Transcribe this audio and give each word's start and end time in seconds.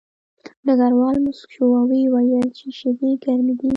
ډګروال 0.65 1.17
موسک 1.25 1.49
شو 1.55 1.65
او 1.77 1.85
ویې 1.89 2.09
ویل 2.29 2.47
چې 2.57 2.65
شیدې 2.77 3.11
ګرمې 3.23 3.53
دي 3.59 3.69